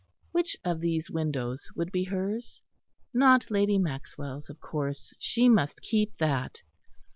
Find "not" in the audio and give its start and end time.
3.13-3.51